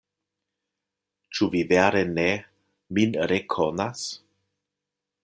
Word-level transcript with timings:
Ĉu 1.39 1.49
vi 1.55 1.61
vere 1.73 2.01
ne 2.13 2.25
min 2.99 3.15
rekonas? 3.33 4.07